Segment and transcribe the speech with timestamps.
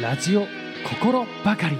[0.00, 0.46] ラジオ
[0.88, 1.76] 心ばかり。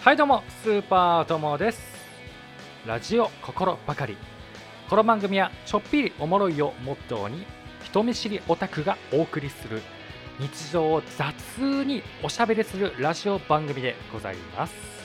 [0.00, 1.80] はいどうもスーパーともです。
[2.84, 4.16] ラジオ心ばかり。
[4.88, 7.46] この番組はちょっぴりおもろいをモットーに
[7.84, 9.82] 人見知りオタクがお送りする
[10.40, 14.99] 日常を雑におしゃべりするラジオ番組でございます。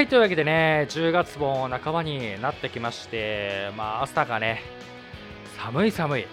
[0.00, 4.62] はいというわけでね10月も半ばになってきましてまあ朝がね
[5.58, 6.22] 寒い寒い。
[6.22, 6.28] うん。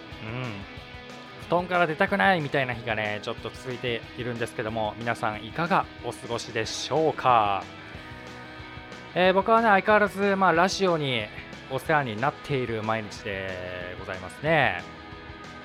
[1.46, 7.62] 布団から出たくないみたいな日がねちょっと続いているんですけども皆さんいかがお過ごしでしょうか、
[9.14, 11.24] えー、僕はね相変わらず、まあ、ラジオに
[11.70, 13.50] お世話になっている毎日で
[13.98, 14.82] ございますね。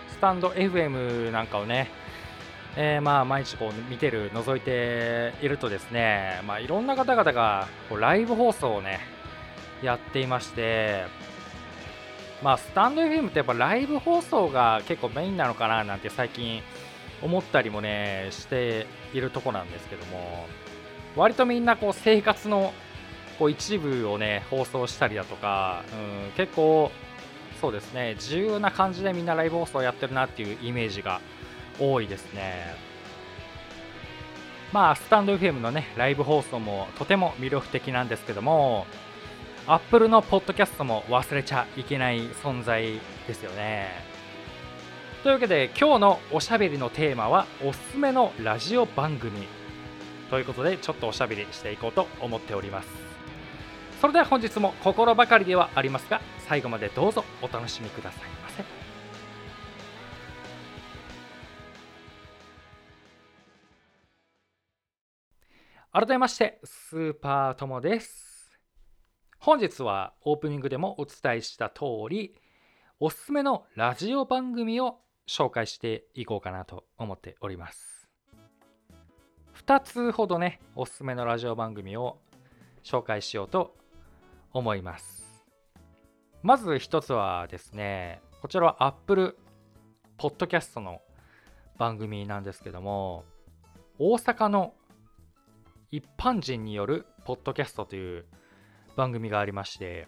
[0.10, 1.90] スタンド FM なんかをね、
[2.76, 9.00] えー、まあ毎日こう見てる覗いているとですね、まあ、いろんな方々がこうライブ放送をね
[9.82, 11.06] やっていまして
[12.44, 16.62] まあ、スタンド FM ってやっぱライブ放送が結構メインなのかななんて最近
[17.22, 20.46] 思ったりもねしているとこなんですけども
[21.16, 22.74] 割とみんなこう生活の
[23.40, 26.92] こう一部をね放送したりだとか、うん、結構
[27.62, 31.22] そうですね自由な感じでみんなライブ放送をやってるなっていうイメージが
[31.80, 32.76] 多いですね
[34.72, 38.86] まあスタンド FM のねライブ放送もとても魅力的なんですけども
[39.68, 43.88] Apple のポッドキャストも忘れちゃいけない存在ですよね。
[45.24, 49.48] というわけで今日のおしゃべりのテーマはおすすめのラジオ番組
[50.30, 52.90] ということでちょっとおしゃべりしていこうと思っております。
[54.04, 56.20] それでは本日も心ばかりではありますが
[56.50, 58.43] 最後までどうぞお楽しみください
[65.96, 68.58] 改めましてスーパーともです。
[69.38, 72.34] 本日はオープニングでもお伝えした通り
[73.00, 78.10] おすすめのラジオ番組を紹介していこうかなと思っております
[79.68, 82.18] 2つほどねおすすめのラジオ番組を
[82.84, 83.76] 紹介しようと
[84.52, 85.46] 思います
[86.42, 89.38] まず1つはですねこちらは Apple
[90.18, 91.02] Podcast の
[91.78, 93.26] 番組なんですけども
[94.00, 94.74] 大阪の
[95.94, 98.26] 一般人によるポッドキャストという
[98.96, 100.08] 番組がありまして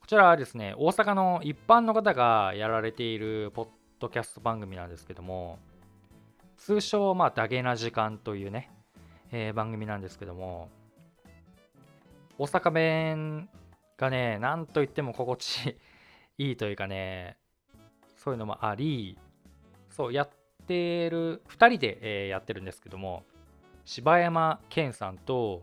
[0.00, 3.68] こちらはですね大阪の一般の方がやられているポッ
[4.00, 5.60] ドキャスト番組なんですけども
[6.56, 8.72] 通称まあダゲな時間というね、
[9.30, 10.68] えー、番組なんですけども
[12.36, 13.48] 大阪弁
[13.96, 15.76] がねなんといっても心地
[16.38, 17.36] いいというかね
[18.16, 19.16] そういうのもあり
[19.90, 20.30] そうやっ
[20.66, 23.22] てる2人で、えー、やってるんですけども
[23.84, 25.62] 柴山健さんと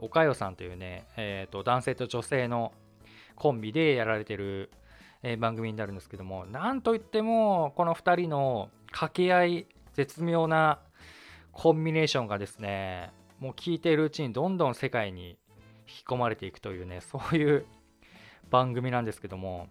[0.00, 2.72] おかよさんというね、えーと、男性と女性の
[3.34, 4.70] コンビでやられてる、
[5.22, 10.78] えー、番組になるんですけどもなんといってもこの2人の掛け合い絶妙な
[11.52, 15.38] コンビネーションがですねもう聞いているうちにどんどん世界に
[15.88, 17.66] 引き込まれていくというねそういう
[18.50, 19.68] 番組なんですけども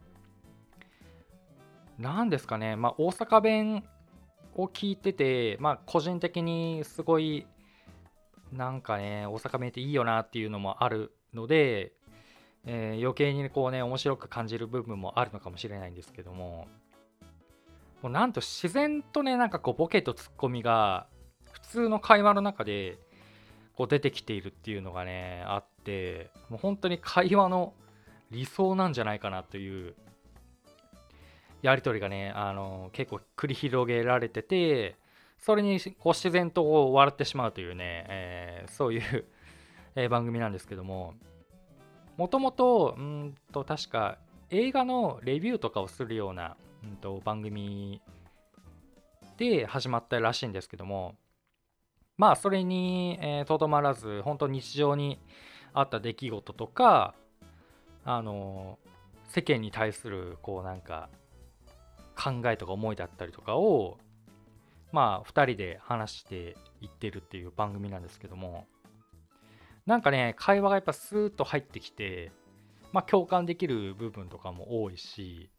[1.98, 3.84] 何ですかねまあ大阪弁
[4.56, 7.48] を聞いててまあ個人的にすごい
[8.52, 11.94] なんかね、大阪弁っていいよなっていうのもあるので、
[12.66, 16.68] えー、余計にこうね、面白く感じる部分もあるのかもしれないんですけども、
[18.02, 21.08] もうなんと自然とね、なんかこうボケとツッコミが
[21.52, 23.00] 普通の会話の中で
[23.76, 27.74] こう出てきているっていうのがね、あって、もう本当に会話の
[28.32, 29.96] 理想なんじゃないかなという
[31.62, 34.96] やり取りがね、あの結構繰り広げられてて、
[35.40, 39.26] それにこう自然と笑ってしまうというね、えー、そういう
[39.98, 41.16] え番組なんですけども
[42.18, 44.18] もともとうんと確か
[44.50, 48.02] 映画のレビューとかをするような、うんと、番組
[49.38, 51.16] で始まったらしいんですけども
[52.16, 53.18] まあそれに
[53.48, 55.20] とど、えー、まらず本当日常に
[55.74, 57.14] あった出来事とか
[58.06, 58.80] あの
[59.28, 61.10] 世間に対するこうなんか
[62.16, 63.98] 考えとか思いだったりとかを
[64.98, 68.66] まあ2人で話していってるっていう番組なんですけども。
[69.86, 72.32] なんかね会話がやっぱスーッと入ってきて
[72.92, 75.50] まあ共感できる部分とかも多いし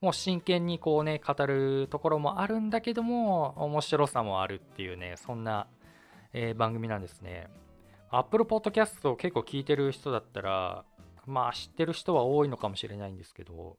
[0.00, 5.68] もう真剣にこうね語るところもあるんだけども面白さもあるっていうねそんな、
[6.32, 7.48] えー、番組なんですね。
[8.10, 10.84] Apple Podcast を結構聞いてる人だったら
[11.26, 13.76] まあ知ってる人は多いのかもしれないんですけど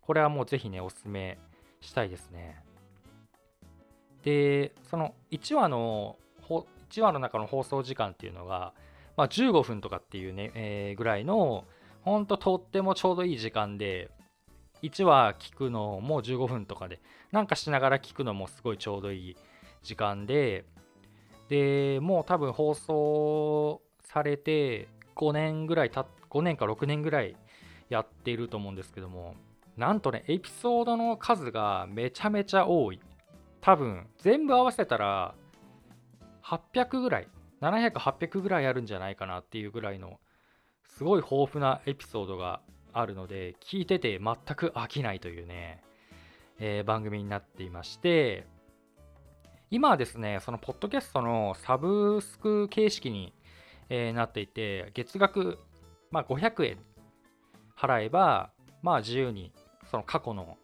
[0.00, 1.38] これはもうぜひねおすすめ
[1.80, 2.65] したいですね。
[4.26, 6.16] でその1話の
[6.90, 8.72] 1話の中の放送時間っていうのが、
[9.16, 11.64] まあ、15分とかっていうね、えー、ぐらいの
[12.02, 14.10] ほんととってもちょうどいい時間で
[14.82, 17.00] 1話聞くのも15分とかで
[17.30, 19.36] なんかしながら聞くのもすごいちょうどいい
[19.84, 20.64] 時間で
[21.48, 27.36] でもう多分放送されて5年ぐらいた5年か6年ぐらい
[27.90, 29.36] やっていると思うんですけども
[29.76, 32.98] なんとねエピソードの数がめちゃめちゃ多い。
[33.66, 35.34] 多分全部合わせたら
[36.44, 37.28] 800ぐらい
[37.60, 40.20] 700800ぐらいあるんじゃないかなっていうぐらいの
[40.96, 42.60] すごい豊富なエピソードが
[42.92, 45.82] あるので聞いてて全く飽きないというね、
[46.60, 48.46] えー、番組になっていまして
[49.72, 53.34] 今はですねそのポッドキャストのサブスク形式に、
[53.88, 55.58] えー、なっていて月額、
[56.12, 56.78] まあ、500円
[57.76, 58.50] 払えば
[58.82, 59.50] まあ自由に
[59.90, 60.56] その過去の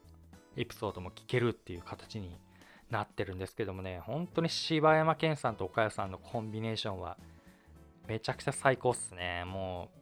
[0.57, 2.39] エピソードも聞けるっていう形に
[2.93, 7.17] なってるんですけどもね本当に柴山健さんと岡谷さんのコンビネーションは
[8.07, 9.45] めちゃくちゃ最高っすね。
[9.47, 9.99] もう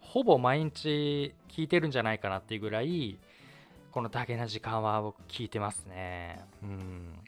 [0.00, 3.18] ほぼ毎日聞いてるんじゃないかなっていうぐらい
[3.92, 6.44] この「だけな時間」は僕聞いてますね。
[6.62, 7.24] うん。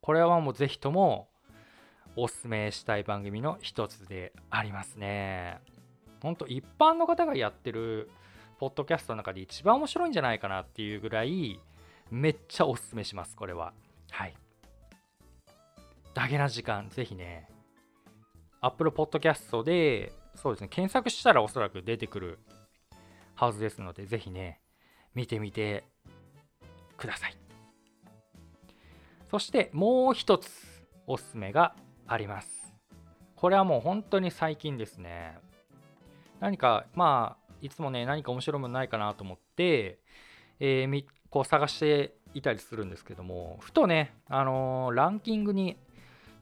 [0.00, 1.28] これはもうぜひとも
[2.16, 5.60] おすすめしたい番組の一つでありますね。
[6.22, 8.10] ほんと一般の方がやってる
[8.58, 11.60] ポッドキャストの中で一番面白いんじゃないかなっていうぐらい
[12.10, 13.72] めっちゃおすすめしますこれは
[14.10, 14.34] はい
[16.14, 17.48] だけな時間ぜひね
[18.60, 22.38] Apple Podcast でそうですね、検索したらおそらく出てくる
[23.34, 24.60] はずですので、ぜひね、
[25.12, 25.82] 見てみて
[26.96, 27.36] ください。
[29.28, 30.48] そしてもう一つ
[31.08, 31.74] おすすめが
[32.06, 32.72] あります。
[33.34, 35.36] これはもう本当に最近ですね。
[36.38, 39.98] 何か、まあ、いつもね、何か面白いものないかなと思って、
[40.60, 40.88] えー、
[41.30, 45.76] こう探していたりするんですけども、ふとね、あのー、ランキングに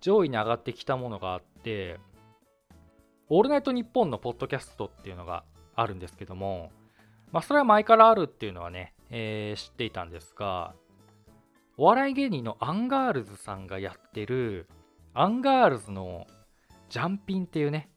[0.01, 1.99] 上位に上がってきたものがあって、
[3.29, 5.45] オールナイトニッポンのポッドキャストっていうのが
[5.75, 6.71] あるんですけども、
[7.33, 10.75] まあ、それは前からあるっていうのはね、えー、知っていたんですが、
[11.77, 14.69] お笑い芸人のアンガールズさんがやってる、
[15.13, 16.27] アンガールズの
[16.89, 17.91] ジャンピンっていうね、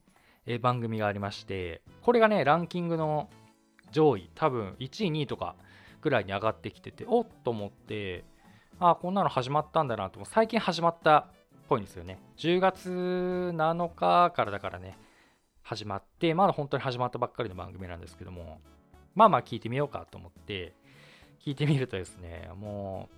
[0.46, 3.30] えー、番組がありまして、これがね、ランキングの
[3.92, 5.56] 上位、多分1位、2位とか
[6.02, 8.24] ぐらいに上がってきてて、おっと思って、
[8.80, 11.26] ああ、こんなの始まったんだなと、最近始まったっ
[11.68, 12.20] ぽいんですよね。
[12.38, 12.90] 10月
[13.56, 14.98] 7日からだからね、
[15.62, 18.60] 始まって、まだ本当に始まったばっかりの番組なんですけども、
[19.16, 20.74] まあまあ聞いてみようかと思って、
[21.46, 23.10] 聞いてみるとですね、も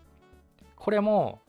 [0.62, 1.42] う、これも、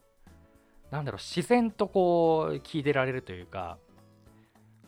[0.90, 3.78] なんだろう、自然とこう、聞いてられるというか、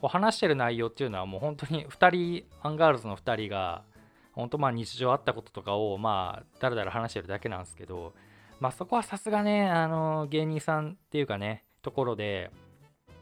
[0.01, 3.85] こう話してる内容っていうのはもう本当に2人、アンガールズの2人が、
[4.35, 8.15] 本当まあ日常あったこととかをまあだらだら話してるだけなんですけど
[8.61, 12.51] まあそこはさすがねあの芸人さんっていうかねところで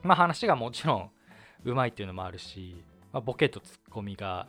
[0.03, 1.11] まあ話がもちろん
[1.65, 2.83] うまいっていうのもあるし、
[3.13, 4.47] まあ、ボケとツッコミが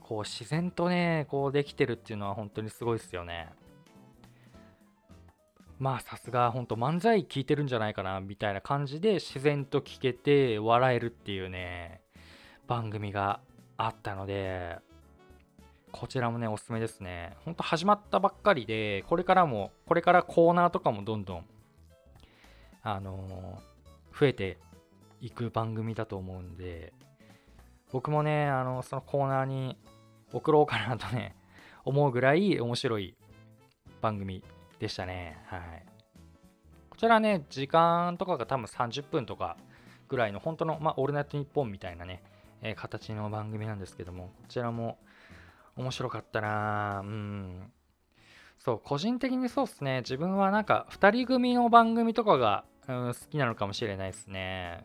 [0.00, 3.48] こう自然とねこうできてるっていうのは本当にすごいですよね。
[5.78, 12.00] まあさすが本当漫才聞いてるんじゃないかなみたいな感じで自然と聞けて笑えるっていうね
[12.66, 13.40] 番組が
[13.76, 14.78] あったので
[15.92, 21.44] こちらもねおすすめですねほんと始まったばっかりでこれからもこれからコーナーとかもどんどん
[22.82, 24.58] あのー、増えて
[25.20, 26.92] 行く番組だと思うんで、
[27.92, 29.76] 僕もね、あの、そのコーナーに
[30.32, 31.36] 送ろうかなとね、
[31.84, 33.16] 思うぐらい面白い
[34.00, 34.44] 番組
[34.78, 35.38] でしたね。
[35.46, 35.86] はい。
[36.90, 39.56] こちらね、時間とかが多分30分とか
[40.08, 42.22] ぐらいの、本当の、まあ、オールナイトニッポンみたいなね、
[42.62, 44.98] えー、形の番組なんですけども、こちらも
[45.78, 47.72] 面白かったなうん。
[48.58, 50.00] そう、個人的にそうっすね。
[50.00, 54.84] 自分はなんか、2人組の番組とかが、うん、好きなのかもしれないですね。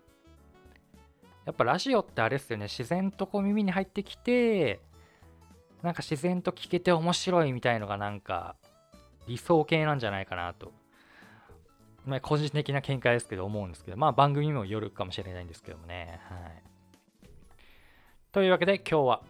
[1.46, 4.80] やっぱラジオってあれですよね、自然とこう耳に入ってきて、
[5.82, 8.56] なんか自然と聞けて面白いみたいのがなんか
[9.28, 10.72] 理想系なんじゃないかなと。
[12.06, 16.20] まあ、個人的な見解ですけど思うんですけど、まあ番組にもよるかもしれないんですけどもね。
[16.30, 16.64] はい。
[18.32, 19.22] というわけで今日は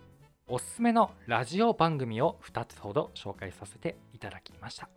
[0.45, 4.89] おすすめのラジオ番組を2つほど紹介させていただきました。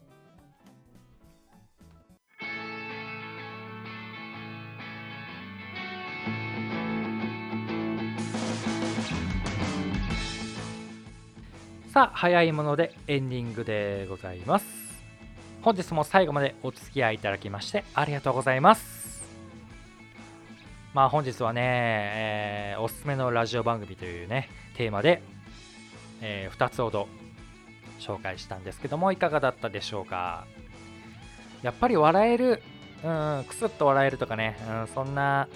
[11.93, 14.67] さあ早いものでエンディングでございます
[15.63, 19.25] 本日も最後までお付き合いいただきましてありがとうございます
[20.93, 25.23] まあ本日はね、えー、おすすめのラジオ番組というねテーマで、
[26.21, 27.09] えー、2つほど
[28.01, 30.47] 紹介したんですけどもいかがだったでしょうか？
[31.63, 32.63] やっぱり笑える
[33.05, 35.49] うん、くすっと笑えるとかね、うん、そんな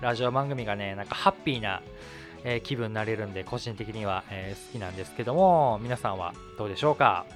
[0.00, 1.82] ラジオ番組がね、なんかハッピーな、
[2.44, 7.26] えー、気分になれるんで、個人的には、えー、好きなんですけども、皆さんはどうでしょうか？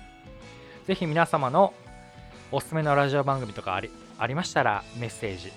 [0.86, 1.74] ぜひ皆様の
[2.50, 5.52] おすすめのラジオ番組とかありありましたら、メッセージ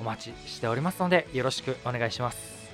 [0.00, 2.70] お待ちしておりますので、よろしくお願いします。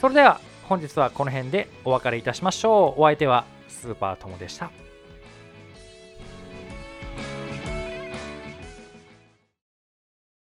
[0.00, 3.00] それでは、本日はこの辺でお別れいたしましょう。
[3.00, 4.70] お相手はスーパーともでした。